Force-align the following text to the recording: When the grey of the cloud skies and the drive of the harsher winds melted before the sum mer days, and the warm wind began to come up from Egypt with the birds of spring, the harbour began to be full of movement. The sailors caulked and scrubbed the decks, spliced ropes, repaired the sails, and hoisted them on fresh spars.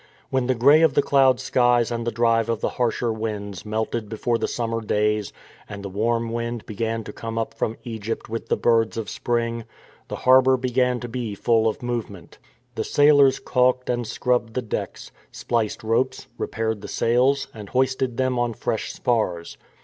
When 0.31 0.47
the 0.47 0.55
grey 0.55 0.81
of 0.81 0.95
the 0.95 1.03
cloud 1.03 1.39
skies 1.39 1.91
and 1.91 2.07
the 2.07 2.11
drive 2.11 2.49
of 2.49 2.59
the 2.59 2.69
harsher 2.81 3.13
winds 3.13 3.63
melted 3.67 4.09
before 4.09 4.39
the 4.39 4.47
sum 4.47 4.71
mer 4.71 4.81
days, 4.81 5.31
and 5.69 5.83
the 5.83 5.89
warm 5.89 6.31
wind 6.31 6.65
began 6.65 7.03
to 7.03 7.13
come 7.13 7.37
up 7.37 7.53
from 7.53 7.77
Egypt 7.83 8.27
with 8.27 8.49
the 8.49 8.57
birds 8.57 8.97
of 8.97 9.11
spring, 9.11 9.63
the 10.07 10.15
harbour 10.15 10.57
began 10.57 10.99
to 11.01 11.07
be 11.07 11.35
full 11.35 11.67
of 11.67 11.83
movement. 11.83 12.39
The 12.73 12.83
sailors 12.83 13.37
caulked 13.37 13.91
and 13.91 14.07
scrubbed 14.07 14.55
the 14.55 14.63
decks, 14.63 15.11
spliced 15.31 15.83
ropes, 15.83 16.25
repaired 16.35 16.81
the 16.81 16.87
sails, 16.87 17.47
and 17.53 17.69
hoisted 17.69 18.17
them 18.17 18.39
on 18.39 18.55
fresh 18.55 18.91
spars. 18.93 19.55